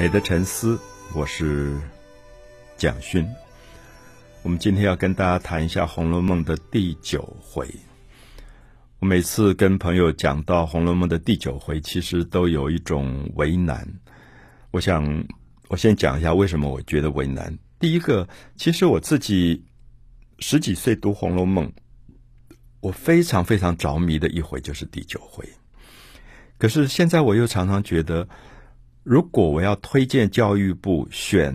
[0.00, 0.80] 美的沉思，
[1.12, 1.78] 我是
[2.78, 3.22] 蒋勋。
[4.42, 7.68] 我们今天要跟大家谈一下《红楼梦》的第九回。
[8.98, 13.86] 我每次跟朋友讲到《红楼梦》的第九回，其实都有一种为难。
[14.70, 15.04] 我想，
[15.68, 17.54] 我先讲一下为什么我觉得为难。
[17.78, 18.26] 第一个，
[18.56, 19.62] 其实我自己
[20.38, 21.66] 十几岁读《红楼梦》，
[22.80, 25.46] 我非常非常着迷的一回就是第九回。
[26.56, 28.26] 可是现在我又常常觉得。
[29.02, 31.54] 如果我要推荐教育部选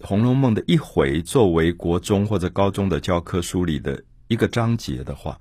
[0.06, 5.40] 《红楼梦》的一回作为国中或者高中的教科书里的一个章节的话，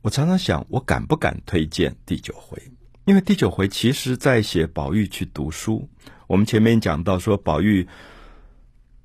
[0.00, 2.58] 我常常想，我敢不敢推荐第九回？
[3.04, 5.86] 因为第九回其实在写宝玉去读书。
[6.26, 7.86] 我们前面讲到说，宝玉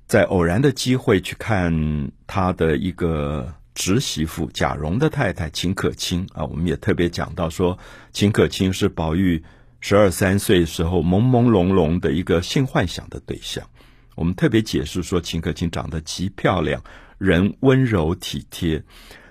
[0.06, 7.78] 在偶然的机会去看他的一个侄媳妇贾蓉的太太秦可卿啊，我们也特别讲到说，
[8.14, 9.44] 秦可卿是宝玉。
[9.80, 13.70] 十二三岁时候朦朦胧胧的一个性幻想的对象，
[14.16, 16.84] 我们特别解释说秦可卿长得极漂亮，
[17.20, 18.84] 人温柔体贴。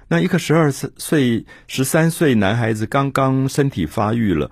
[0.09, 4.51] 那一个十二岁、十三岁男孩子刚刚身体发育了，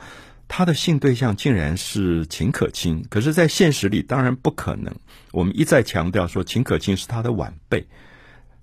[0.49, 3.07] 他的性对象竟然是秦可卿。
[3.09, 4.93] 可是，在现实里当然不可能。
[5.31, 7.87] 我们一再强调说，秦可卿是他的晚辈，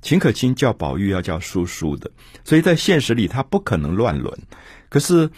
[0.01, 2.11] 秦可卿叫宝玉要叫叔叔的，
[2.43, 4.37] 所以在现实里他不可能乱伦。
[4.89, 5.29] 可是。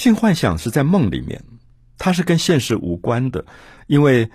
[0.00, 1.44] 性幻想是在梦里面，
[1.98, 3.44] 它是跟现实无关的，
[3.86, 4.30] 因为，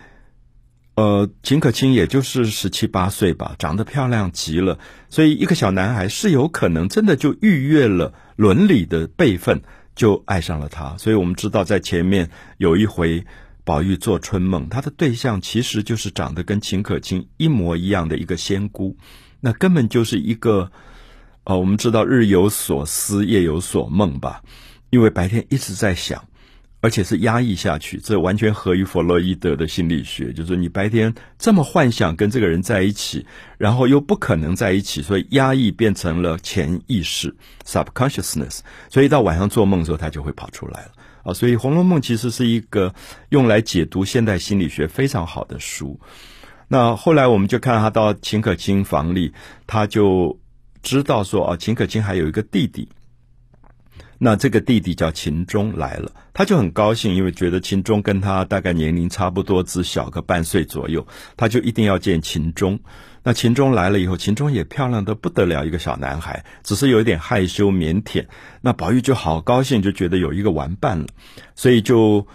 [0.94, 4.77] 呃，秦可卿也就是十七八岁吧，长得漂亮极了，
[5.09, 9.59] 所以一个小男孩是有可能真的就逾越了伦理的辈分，
[9.95, 10.95] 就爱上了她。
[10.99, 13.25] 所以我们知道，在前面有一回，
[13.63, 18.95] 宝玉做春梦，他的对象其实就是长得跟秦可卿一模一样的一个仙姑，
[19.41, 20.72] 那根本就是一个，
[21.45, 24.44] 呃，我们知道日有所思，夜有所梦吧。
[24.95, 26.23] 因为白天一直在想，
[26.79, 30.31] 而且是压抑下去，这完全合于弗洛伊德的心理学。
[30.31, 33.25] 就是你白天这么幻想跟这个人在一起，
[33.57, 37.35] 然后又不可能在一起，所以压抑变成了潜意识
[37.66, 38.59] （subconsciousness）。
[38.89, 40.91] 所以到晚上做梦的时候，他就会跑出来了
[41.23, 41.33] 啊。
[41.33, 42.95] 所以《红楼梦》其实是一个
[43.27, 46.00] 用来解读现代心理学非常好的书。
[46.69, 49.33] 那后来我们就看他到秦可卿房里，
[49.67, 50.39] 他就
[50.81, 52.88] 知道说啊，秦可卿还有一个弟弟。
[54.17, 61.05] 那这个弟弟叫秦钟来了，他就很高兴，因为觉得秦钟跟他大概年龄差不多，只小个半岁左右，
[61.37, 62.79] 他就一定要见秦钟。
[63.23, 68.25] 那秦钟来了以后，秦钟也漂亮的不得了，一个小男孩，只是有一点害羞腼腆。
[68.61, 71.07] 那宝玉就好高兴，就觉得有一个玩伴了，
[71.55, 72.27] 所以就。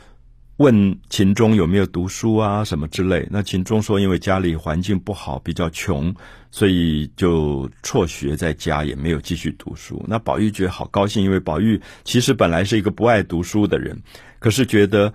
[0.56, 3.26] 问秦钟有没有读书啊，什么之类？
[3.30, 6.14] 那秦钟说，因为家里环境不好，比较穷，
[6.50, 10.04] 所以就辍学在家，也没有继续读书。
[10.08, 14.02] 那宝玉觉得好高兴，因为宝玉其实本来是一个不爱读书的人，
[14.38, 15.12] 可是觉得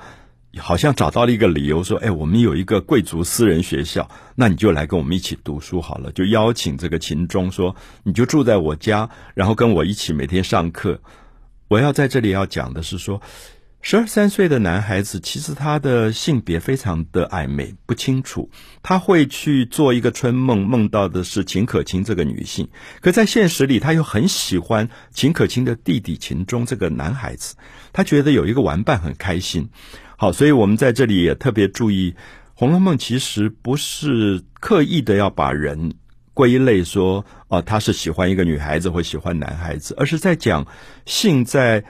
[0.57, 10.99] 好像找到了一个理由，说：“哎，我们有一个贵族私人学校，那你就来跟我们一起读书好了。”就邀请这个秦钟说：“你就住在我家，然后跟我一起每天上课。”
[11.67, 13.21] 我要在这里要讲的是说。
[13.87, 18.49] 十二三岁的男孩子，其实他的性别非常的暧昧，不清楚。
[18.81, 22.67] 他会去做一个春梦，梦到的是秦可卿这个女性，
[22.99, 27.55] 可在现实里，他又很喜欢秦可卿的弟弟秦钟这个男孩子。
[27.93, 29.69] 他觉得有一个玩伴很开心。
[30.17, 32.11] 好，所以我们在这里也特别注意，
[32.55, 35.93] 《红楼梦》其实不是刻意的要把人
[36.33, 40.65] 归类说，哦，他是喜欢一个女孩子或喜欢男孩子，而是在讲
[41.05, 41.85] 性在。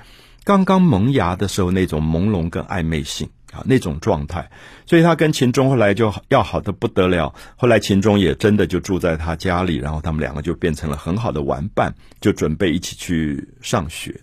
[0.46, 4.52] 刚刚萌芽的时候，那种朦胧跟暧昧性啊，那种状态，
[4.86, 7.34] 所以他跟秦钟后来就要好的不得了。
[7.56, 14.22] 后来秦钟也真的就住在他家里，然后他们两个就变成了很好的玩伴，就准备一起去上学。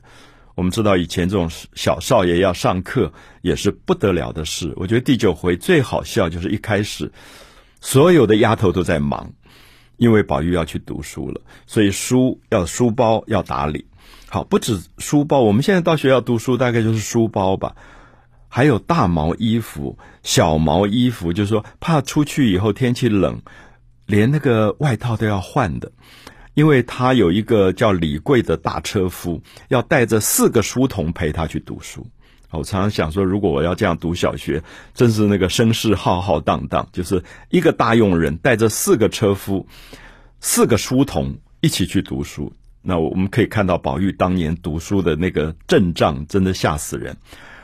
[0.54, 4.72] 我们知道以前这种小少爷要上课也是不得了的事。
[4.76, 7.10] 我觉得第九回最好笑就是一开始
[7.80, 9.32] 所有的丫头都在忙，
[9.96, 13.86] 因为宝玉要去读书了，所以书要书包要打理。
[14.32, 17.76] 好，不止书包，我们现在到学校读书，大概就是书包吧，
[18.48, 23.42] 还有大毛衣服、小毛衣服，就是说怕出去以后天气冷，
[24.06, 25.92] 连那个外套都要换的，
[26.54, 32.06] 因为他有一个叫李贵的大车夫，要带着四个书童陪他去读书。
[32.52, 34.62] 我常常想说，如果我要这样读小学，
[34.94, 39.66] 真是那个声势浩浩荡荡，就是一个大佣人带着四个车夫、
[40.40, 42.50] 四个书童一起去读书。
[42.82, 47.16] 那我们可以看到宝玉当年读书的那个阵仗，真的吓死人。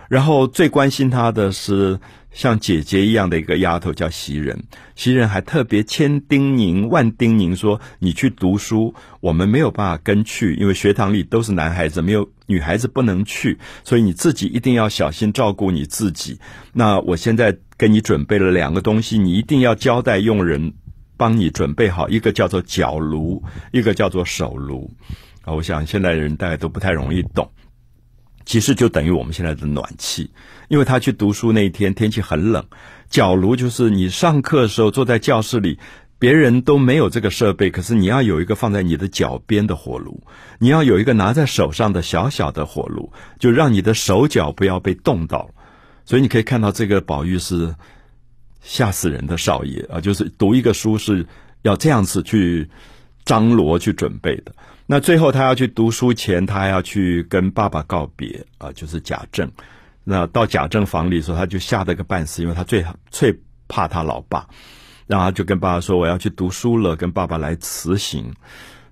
[0.09, 2.01] 然后最关心他的是
[2.33, 4.65] 像姐姐一样的一个丫头，叫袭人。
[4.97, 16.39] 袭人还特别千叮咛万叮咛说：“你去读书，我们没有办法跟去，因为学堂里都是男孩子，没有女孩子不能去，所以你自己一定要小心照顾你自己。”
[16.73, 20.73] 那我现在给你准备了两个东西，你一定要交代佣人
[21.19, 23.43] 帮你准备好，一个叫做脚炉，
[23.73, 24.91] 一个叫做手炉。
[25.43, 27.51] 啊，我想现在人大家都不太容易懂，
[28.47, 30.31] 其实就等于我们现在的暖气，
[30.69, 32.65] 因为他去读书那一天天气很冷，
[33.11, 35.79] 脚炉就是你上课的时候坐在教室里。
[36.21, 40.21] 别人都没有这个设备，可是你要有一个放在你的脚边的火炉，
[40.59, 45.49] 你要有一个拿在手上的小小的火炉，就让你的手脚不要被冻到。
[46.05, 47.73] 所以你可以看到，这个宝玉是
[48.61, 50.01] 吓死人的少爷啊！
[50.01, 51.27] 就是读一个书是
[51.63, 52.69] 要这样子去
[53.25, 54.53] 张罗去准备的。
[54.87, 59.51] 那最后他要去读书前，他还要去跟爸爸告别啊，就是贾政。
[60.05, 63.39] 那到贾政房里的时候，他就吓得个半死，因为他最最
[63.69, 64.49] 怕他老爸。
[65.07, 68.35] 然后就跟爸爸说：“我要去读书了，跟爸爸来辞行。”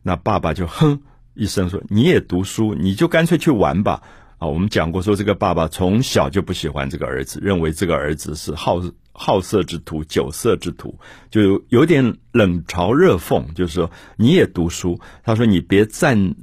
[0.02, 1.00] 那爸爸就哼
[1.34, 4.02] 一声说：“你也读书，你就干脆去玩吧。”
[4.38, 8.82] 啊，我们讲过说，这个爸爸从小就不喜欢这个儿子，认为这个儿子是好
[9.18, 10.98] 好色之徒、酒色之徒，
[11.30, 15.00] 就有点冷嘲热讽，就是说你也读书。
[15.24, 16.34] 他说：“你别占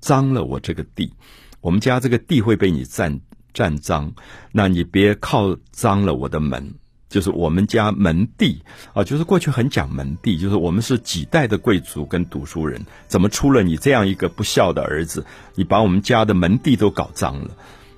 [0.00, 1.12] 脏了我这个地，
[1.60, 3.20] 我们家这个地会被你占
[3.52, 4.14] 占脏，
[4.52, 6.74] 那你别靠脏了我的门。”
[7.10, 8.60] 就是我们家门第
[8.92, 15.24] 啊，就是过去很讲门第，就是我们是几代的贵族跟读书人，怎么出了你这样一个不孝的儿子？
[15.54, 17.52] 你把我们家的门第都搞脏了。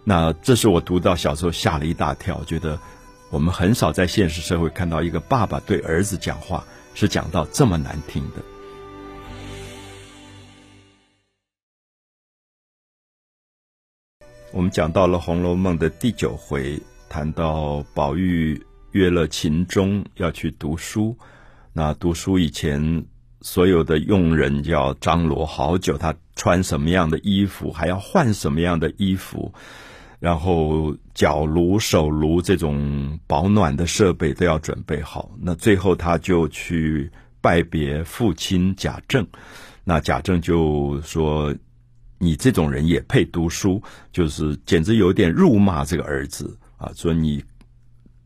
[0.05, 2.79] 那这是我读到小时候吓了一大跳，觉得
[3.31, 6.65] 我们很少在现实社会看到一个爸爸对儿子讲话
[6.95, 8.43] 是讲到这么难听的。
[14.53, 18.65] 我们讲到了《红楼梦》的第九回，谈到宝玉。
[18.93, 21.19] 约了秦钟要去读书，
[21.75, 23.05] 那读书以前，
[23.43, 29.53] 所有的佣人要张罗好久，他穿什么样的衣服，还要换什么样的衣服，
[30.27, 35.31] 然后脚炉、手炉这种保暖的设备都要准备好。
[35.41, 37.09] 那最后他就去
[37.41, 39.25] 拜别父亲贾政，
[39.85, 41.55] 那贾政就说
[42.19, 43.81] ：“你这种人也配读书？
[44.11, 47.45] 就是简直有点辱骂这个儿子啊，说你。”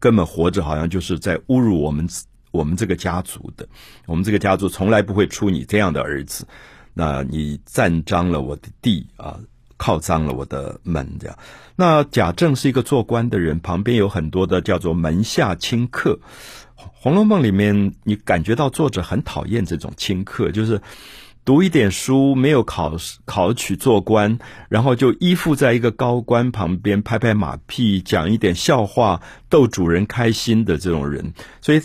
[0.00, 2.08] 根本活着好像就是在侮辱我们
[2.52, 3.69] 我们这个家族的，
[4.06, 6.49] 我们这个家族从来不会出你这样的儿子。
[6.94, 9.38] 那你占脏了我的地啊，
[9.81, 11.35] 靠脏了我的门，这样。
[11.75, 16.19] 那贾政是一个做官的人，旁边有很多的叫做门下清客。
[17.03, 20.79] 《红楼梦》里面，你感觉到作者很讨厌这种清客，就是。
[21.43, 22.94] 读一点书，没有考
[23.25, 24.38] 考取做官，
[24.69, 31.81] 然后就依附在一个高官旁边拍拍马屁，讲一点笑话逗主人开心的这种人，所以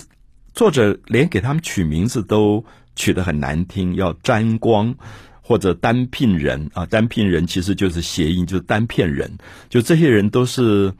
[0.53, 2.63] 作者连给他们取名字都
[2.97, 4.93] 取得很难听，要沾光
[5.45, 9.37] 或者单聘人啊，单聘人其实就是谐音，就是单骗人，
[9.69, 10.91] 就这些人都是。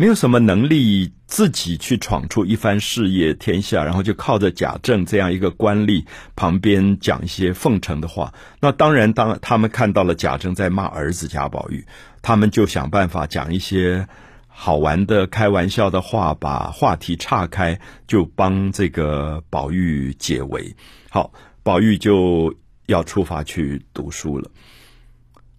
[0.00, 6.04] 没有什么能力自己去闯出一番事业天下，然后就靠着贾政这样一个官吏
[6.36, 8.32] 旁边讲一些奉承的话。
[8.60, 11.84] 那当然，当他们看到了贾政在骂儿子贾宝玉，
[12.22, 14.06] 他们就想办法讲一些
[14.46, 20.76] 好玩的、开玩笑的话，把话题岔开，就帮这个宝玉解围。
[21.10, 21.32] 好，
[21.64, 22.54] 宝玉就
[22.88, 24.50] 要出发去读书了。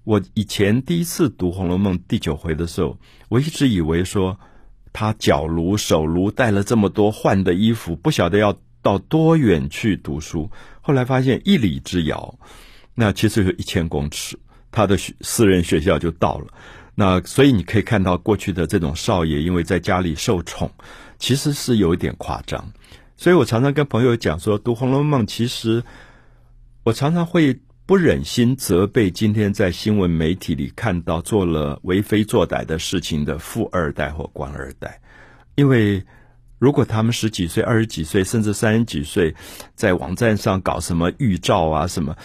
[0.04, 2.98] 我以前第一次读《红楼梦》第九回的时候，
[3.30, 4.40] 我一直以为说
[4.92, 10.50] 他脚炉、手炉带了这么多换的衣服，不晓得要到多远去读书。
[10.82, 12.40] 后来发现一里之遥，
[12.96, 14.38] 那其实有一千公尺，
[14.72, 16.48] 他的私人学校就到了。
[16.96, 20.72] 那所以你可以看到过去的这种少爷，因为在家里受宠，
[21.20, 22.72] 其实是有一点夸张。
[23.16, 25.84] 所以我常常跟朋友讲说，读《红楼梦》，其实
[26.84, 27.60] 我常常会。
[27.90, 35.02] 不忍心责备今天在新闻媒体里看到做了为非作歹的事情的富二代或官二代，
[35.56, 36.06] 因为
[36.60, 39.34] 如果他们十几岁、二十几岁，甚至三十几岁，
[39.74, 42.16] 在网站上搞什么预兆啊什么，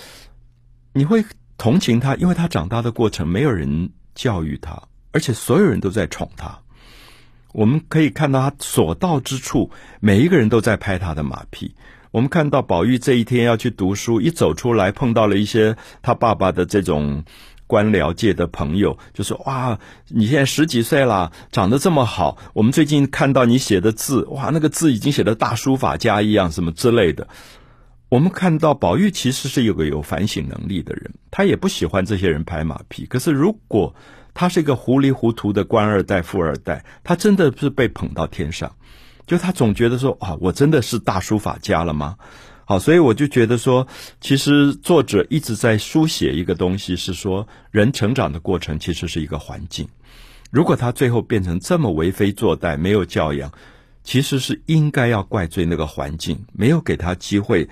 [0.92, 1.24] 你会
[1.56, 4.82] 同情他，因为他长大的过程没有人教育他，
[5.12, 6.60] 而且所有人都在宠他。
[7.54, 9.70] 我们可以看到他所到之处，
[10.00, 11.74] 每一个人都在拍他的马屁。
[12.14, 17.24] 我们看到宝玉这一天要去读书，一走出来碰到了一些他爸爸的这种
[17.66, 19.80] 官僚界的朋友，就说：“哇，
[20.10, 22.38] 你现在十几岁了，长得这么好。
[22.52, 27.26] 我们最近看到你写的字，哇，那个字已经写的大书法家一样，什么之类的。”
[28.10, 33.06] 我们看到宝玉其实是有个有反省能力的人，他也不喜欢这些人拍马屁。
[33.06, 33.92] 可是如果
[34.34, 38.76] 他是一个糊里糊涂的官二代、富二代，他真的是被捧到天上。
[39.26, 42.16] 就他总觉得说啊，我真的是大书法家了吗？
[42.66, 43.86] 好，所以我就觉得说，
[44.20, 49.86] 其实作者一直在书写一个东西，是说人成长的过程其实是一个环境。
[50.50, 53.52] 如果他最后变成这么为非作歹、没有教养，
[54.02, 57.68] 其实是应该要怪罪那个环境，没有给他机会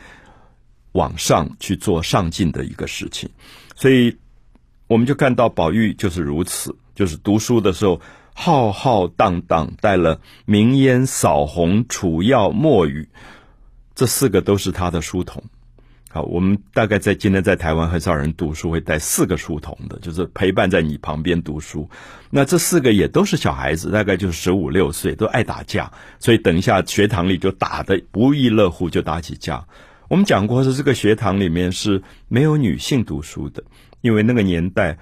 [0.92, 3.30] 往上去做上进的一个事情。
[3.76, 4.16] 所以，
[4.88, 8.00] 我们就看到宝玉就是如此，就是读书的时候
[8.34, 13.08] 浩浩荡荡，带了明烟、扫红、楚药、墨雨，
[13.94, 15.42] 这四个都是他的书童。
[16.10, 21.88] 好，我们大概在今天在台湾很少人读书会带四个书童的，就是陪伴在你旁边读书。
[22.28, 29.66] 那这四个也都是小孩子，大概就十五六岁，都爱打架，所以等一下学堂里就打得不亦乐乎，就打起架。
[30.08, 33.64] 我们讲过是这个学堂里面是没有女性读书的，
[34.02, 34.98] 因为那个年代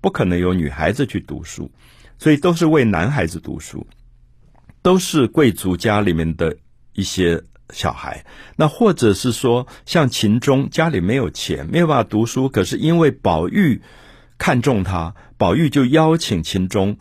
[0.00, 1.72] 不可能有女孩子去读书，
[2.22, 3.86] 所以都是为男孩子读书，
[4.80, 6.56] 都是贵族家里面的
[6.92, 7.42] 一些。
[7.72, 8.26] 小孩，
[8.56, 13.80] 那或者是说，像秦钟家里没有钱，没有办法读书，可是因为宝玉
[14.36, 16.98] 看中他，宝玉就邀请秦钟，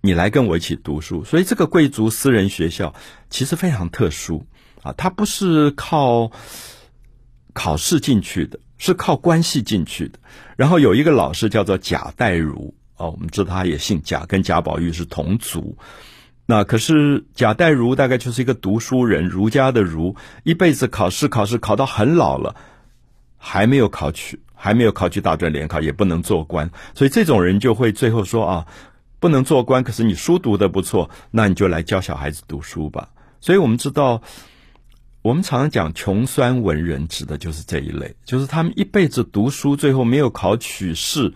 [0.00, 1.22] 你来跟我一起读书。
[1.22, 2.94] 所以这个贵族私人学校
[3.28, 4.46] 其实非常特殊
[4.82, 6.30] 啊，它不是靠
[7.52, 10.18] 考试进去的，是靠关系进去的。
[10.56, 15.76] 然后有一个老师叫做贾代儒哦，我们知道他也姓贾，跟贾宝玉是同族。
[16.46, 22.54] 那可是贾代儒大概就是一个读书人，儒家的儒，一辈子考试考试考到很老了，
[23.36, 28.66] 还没有考取，还没有考取大专联考，也不能做官，所以这种人就会最后说啊，
[29.18, 33.08] 不能做官，可是你书读的不错，那你就来教小孩子读书吧。
[33.40, 34.22] 所以我们知道，
[35.22, 41.34] 我们常常讲穷酸文人，指的就是这一类，就是他们一辈子读书，最后没有考取士，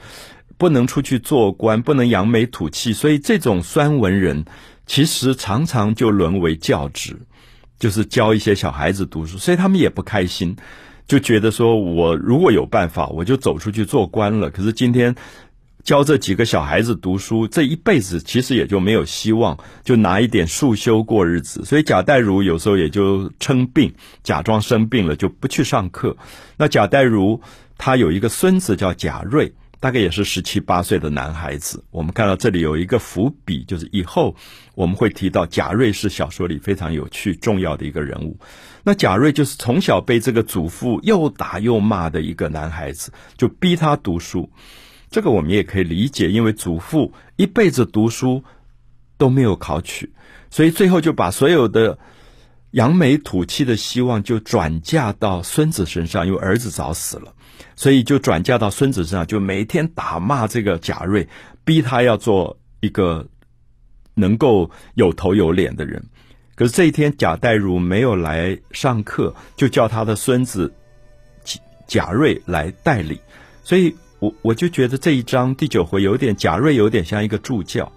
[0.61, 4.45] 不能出去做官，不能扬眉吐气，所以这种酸文人。
[4.87, 7.17] 其实常常就沦为教职，
[7.79, 10.57] 就是教一些小孩子读书，所以他们也不开心，
[11.07, 14.51] 就觉得说我如果有办法，我就走出去做官了。
[14.51, 15.15] 可是今天
[15.85, 21.65] 教这几个小孩子读书，这一辈子其实也就没有希望，就拿一点束修过日子。
[21.65, 26.15] 所以贾代儒有时候也就称病，假装生病了就不去上课。
[26.59, 27.41] 那贾代儒
[27.79, 29.55] 他有一个孙子叫贾瑞。
[29.81, 31.83] 大概也是十七八岁的男孩子。
[31.91, 34.37] 我们看到这里有一个伏笔，就是以后
[34.75, 38.39] 我们会提到贾瑞是小说里非常有趣、重要的一个人物。
[38.85, 44.51] 那贾瑞就是从小被这个祖父又打又骂的一个男孩子，就逼他读书。
[45.11, 48.45] 这个我们也可以理解，因为祖父一辈子读书
[49.17, 50.13] 都没有考取，
[50.51, 51.99] 所以最后就把所有的
[52.71, 57.35] 扬眉吐气的希望就转嫁到孙子身上，因为儿子早死了。
[57.77, 61.29] 所以就转嫁到孙子身上，就每天打骂这个贾瑞，
[61.65, 63.27] 逼他要做一个
[64.15, 66.03] 能够有头有脸的人。
[66.55, 70.73] 可是这一天贾代儒没有来上课，就叫他的孙子
[71.87, 73.19] 贾瑞来代理。
[73.65, 77.91] 所以我我就觉得这一章第九回有点贾瑞有点像一个助教，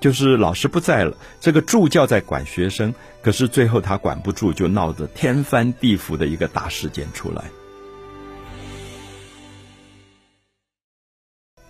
[0.00, 7.44] 就是老师不在了，这个助教在管学生，可是最后他管不住，就闹得天翻地覆的一个大事件出来。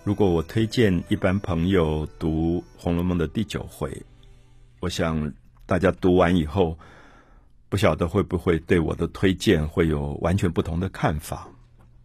[0.09, 3.95] 如果我推荐一般朋友读《红楼梦》的第九回，
[4.79, 5.31] 我想
[5.67, 6.75] 大家读完以后，
[7.69, 11.47] 不晓得会不会对我的推荐会有完全不同的看法。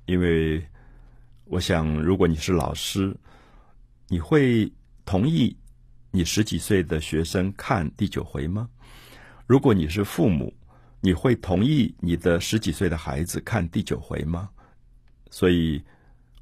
[0.05, 0.63] 因为
[1.47, 3.17] 我想，如果你是老师，
[4.09, 4.71] 你会
[5.07, 5.57] 同意
[6.11, 8.69] 你十几岁的学生看第九回吗？
[9.47, 10.53] 如果你是父母，
[11.01, 14.51] 你会同意你的十几岁的孩子看第九回吗？
[15.31, 15.83] 所以。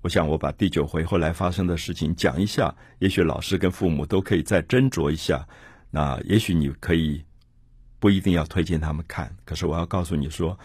[0.03, 5.47] 我想我把第九回后来发生的事情讲一下，也许老师跟父母都可以再斟酌一下。
[5.91, 7.25] 那也许你可以
[8.01, 10.59] 不一定要推荐他们看，可是我要告诉你说，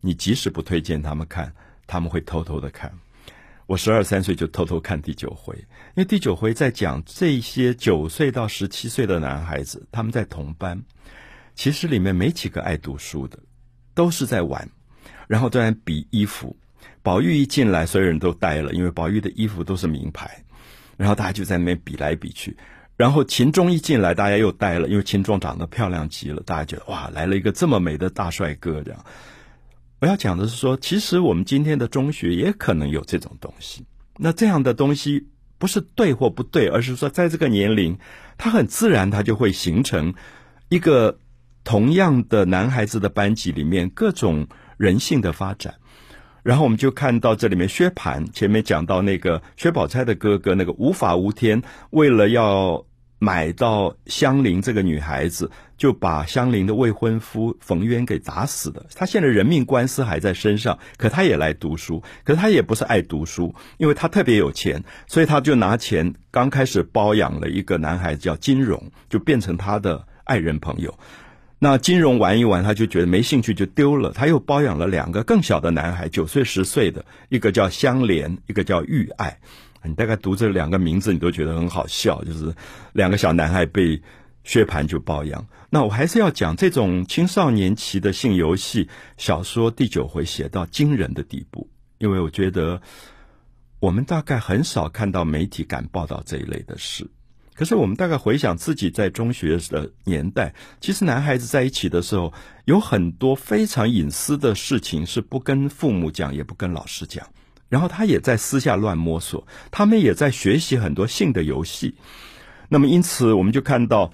[0.00, 1.52] 你即使不推荐他们看，
[1.84, 2.92] 他们会偷偷的看。
[3.66, 10.80] 我十二三岁就偷偷看第九回，因为第九回在讲这些九岁到十七岁的男孩子，他们在同班，
[11.56, 13.36] 其实里面没几个爱读书的，
[13.94, 14.68] 都是在玩，
[15.26, 16.56] 然后在比衣服。
[17.02, 20.44] 宝玉一进来，所有人都呆了，因为宝玉的衣服都是名牌，
[20.96, 22.56] 然后大家就在那边比来比去。
[22.96, 28.82] 然后秦钟一进来，大家又呆了，因为秦钟长得漂亮极了，大家觉得哇，来了一个这么美的大帅哥。
[28.82, 29.04] 这样，
[30.00, 33.84] 我要讲的是说，其实我们今天的中学也可能有这种东西。
[34.16, 35.26] 那这样的东西
[35.58, 37.98] 不是对或不对，而是说在这个年龄，
[38.38, 40.14] 它很自然，它就会形成
[40.70, 41.18] 一个
[41.64, 45.74] 同样的男孩子的班级里面各种人性的发展。
[46.46, 51.60] 然后我们就看到这里面薛蟠前面讲到那个薛宝钗的哥哥，那个无法无天，
[51.90, 52.86] 为了要
[53.18, 58.86] 买到香菱这个女孩子，就把香菱的未婚夫冯渊给打死的。
[58.94, 70.96] 他现在人命官司还在身上，可他也来读书，可是他也不是爱读书，因为他特别有钱，所以他就拿钱刚开始包养了一个男孩子叫金荣，就变成他的爱人朋友。
[71.58, 74.12] 那金融玩一玩，他就觉得没兴趣，就丢了。
[74.12, 79.38] 他又包养了两个更小的男孩，九岁、十岁的，一个叫香莲，一个叫玉爱。
[79.82, 82.54] 你大概读这两个名字，你都觉得很好笑，就是
[82.92, 84.02] 两个小男孩被
[84.44, 85.46] 薛蟠就包养。
[85.70, 92.80] 那我还是要讲这种青少年期的性游戏小说第九回写到惊人的地步，因为我觉得
[93.80, 97.08] 我们大概很少看到媒体敢报道这一类的事。
[97.56, 102.32] 可是我们大概回想自己在中学的年代，其实男孩子在一起的时候，
[102.66, 107.26] 有很多非常隐私的事情是不跟父母讲，也不跟老师讲。
[107.68, 111.94] 然后他也在私下乱摸索，他们也在学习很多性的游戏。
[112.68, 114.12] 那么因此，我们就看到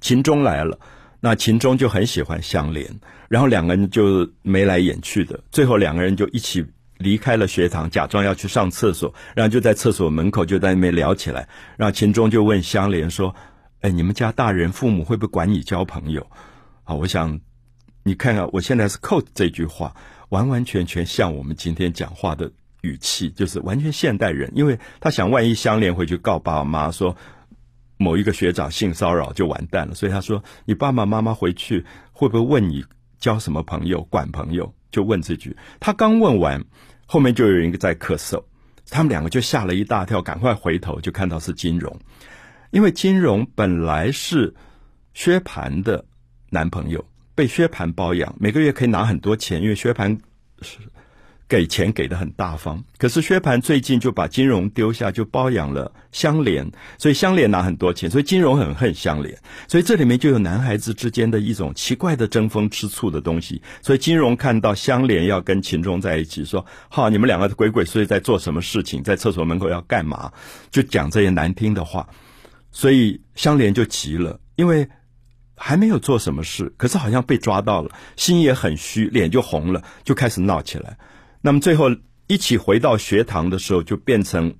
[0.00, 0.78] 秦钟来了，
[1.20, 2.88] 那秦钟就很喜欢香莲，
[3.28, 6.64] 然后两个人就眉来眼去的，最后两个人就一起
[7.02, 11.46] 离开了学堂，假装要去上厕所，然后就在厕所门口就在那边聊起来。
[11.76, 13.34] 然后秦钟就问香莲说
[13.82, 16.26] ：“哎，你们家大人父母会不会管你交朋友？”
[16.84, 17.40] 啊，我想
[18.04, 19.94] 你看看，我现在是 quote 这句话。
[20.30, 24.50] 完完全全像我们今天讲话的语气，就是完全现代人。
[24.54, 27.14] 因为他想，万一香莲回去告爸爸妈妈说
[27.98, 29.94] 某一个学长性骚扰，就完蛋了。
[29.94, 32.82] 所以他说：“你爸爸妈妈回去会不会问你
[33.18, 35.54] 交什么朋友、管朋友？”就问这句。
[35.80, 36.64] 他刚问完，
[37.12, 38.42] 后面就有一个在咳嗽，
[38.88, 41.94] 他们两个就吓了一大跳，赶快回头就看到是金荣，
[42.70, 44.54] 因为金荣本来是
[45.12, 46.02] 薛蟠的
[46.48, 47.04] 男朋友。
[47.34, 50.18] 被薛蟠包养，每个月可以拿很多钱，因为薛蟠
[50.62, 50.78] 是
[51.52, 52.82] 给钱给的很大方。
[52.96, 56.66] 可是薛蟠最近就把金融丢下，就包养了香莲，
[56.96, 59.38] 所以香莲拿很多钱，所以金融很恨香莲。
[59.68, 63.60] 所以这里面就有男孩子之间的一种奇怪的争风吃醋的东西。
[63.82, 69.02] 所以金融看到香莲要跟秦钟在一起，说：“好，你们两个鬼鬼祟祟在做什么事情？
[69.02, 70.32] 在厕所门口要干嘛？”
[70.72, 72.08] 就讲这些难听的话。
[72.70, 74.88] 所以香莲就急了，因为。
[75.54, 80.98] 还没有做什么事，可是好像被抓到了，心也很虚，脸就红了，就开始闹起来。
[81.42, 81.90] 那么最后
[82.28, 84.54] 一起回到学堂的时候，就变成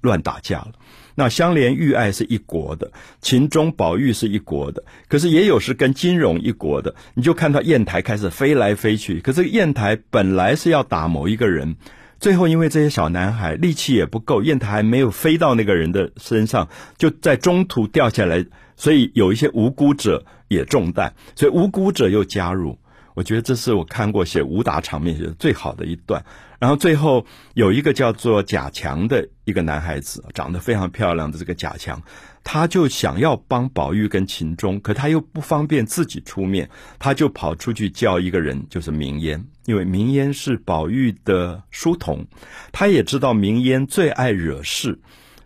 [0.00, 0.72] 乱打架了。
[1.14, 6.94] 那香莲玉爱是一国的，秦钟宝玉是一国的，可是也有是跟金荣一国的。
[7.14, 11.76] 你就看到砚台开始飞来飞去，可是砚台本来是要打某一个人，
[12.18, 18.46] 最后因为这些小男孩力气也不够，砚台还没有飞到那个人的身上，就在中途掉下来。
[18.74, 22.78] 所以有一些无辜者也中弹，所以无辜者又加入。
[23.14, 26.24] 我觉得这是我看过写武打场面写的最好的一段。
[26.58, 32.00] 然后最后有一个叫做贾强的一个男孩子，长得非常漂亮的这个贾强，
[32.44, 36.70] 他就想要帮宝玉跟秦钟，可他又不方便自己出面，
[37.00, 42.24] 他就跑出去叫一个人，就是明烟，因为明烟是宝玉的书童，
[42.70, 45.00] 他也知道明烟最爱惹事。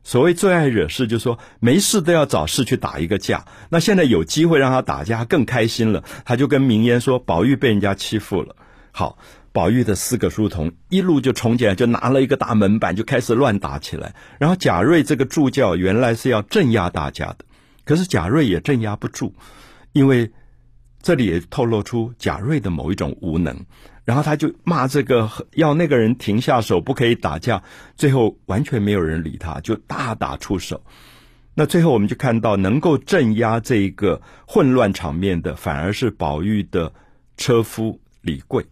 [0.06, 3.44] 所谓最爱惹事，就是说没事都要找事去打一个架。
[3.70, 6.04] 那现在有机会让他打架，更开心了。
[6.24, 8.54] 他就跟明烟说：“宝玉被人家欺负了。”
[8.92, 9.18] 好，
[9.50, 14.14] 宝玉的四个书童一路就冲进来，就拿了一个大门板，就开始乱打起来。
[14.38, 17.38] 然后贾瑞这个助教原来是要镇压大家的，
[17.84, 19.34] 可是贾瑞也镇压不住，
[19.92, 20.30] 因为
[21.02, 23.66] 这里也透露出贾瑞的某一种无能。
[24.06, 27.62] 然后他就骂这个要那个人停下手，不可以打架。
[27.96, 30.80] 最后完全没有人理他，就大打出手。
[31.54, 36.92] 那最后我们就看到，能够镇压这一个混乱场面的，反而是宝玉的
[37.36, 38.64] 车夫李贵，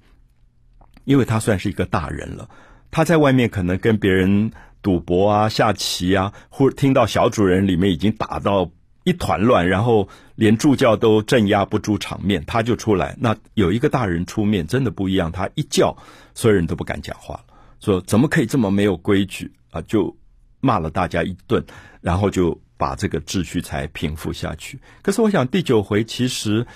[1.04, 2.48] 因为他算是一个大人了。
[2.92, 8.70] 他在外面可能跟别人赌博啊、下棋啊，或听到小主人里面已经打到。
[9.04, 13.14] 一团乱，然后连助教都镇压不住场面，他就出来。
[13.20, 15.30] 那有一个大人出面，真的不一样。
[15.30, 15.96] 他一叫，
[16.34, 19.82] 所有人都不敢讲话了，说怎么可以这么没有规矩啊？
[19.82, 20.16] 就
[20.60, 21.62] 骂了大家一顿，
[22.00, 24.80] 然后就把这个秩序才平复下去。
[25.02, 26.66] 可是我想第九回其实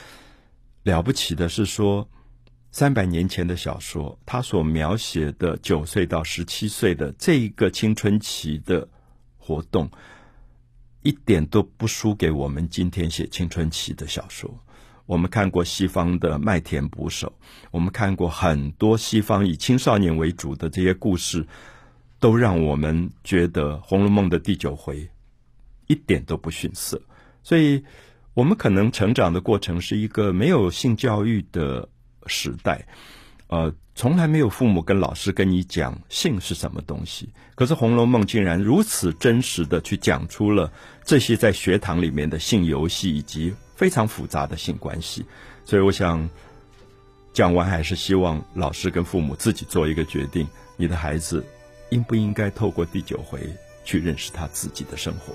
[0.83, 2.07] 了不起的是说，
[2.71, 8.87] 三百年前的小说，他所描写的九岁到十七岁的这一个青春期的
[9.39, 9.91] 活动。
[11.09, 14.55] 一点都不输给我们今天写青春期的小说。
[15.07, 17.29] 我们看过西方的《麦田捕手》，
[17.71, 21.47] 我们看过很多西方以青少年为主的这些故事，
[22.21, 25.09] 都让我们觉得《红楼梦》的第九回
[25.87, 27.01] 一点都不逊色。
[27.43, 27.83] 所以，
[28.35, 31.89] 我们可能成长的过程是一个没有性教育的
[32.27, 32.87] 时代。
[33.49, 40.71] 呃，从来没有父母跟老师跟你讲性是什么东西，可是《红楼梦》竟然如此真实的去讲出了
[41.03, 45.25] 这些在学堂里面的性游戏以及非常复杂的性关系。
[45.65, 46.29] 所以，我想
[47.33, 51.45] 讲完还是希望老师跟父母自己做一个决定：你的孩子
[51.91, 53.41] 应不应该透过第九回
[53.85, 55.33] 去认识他自己的生活。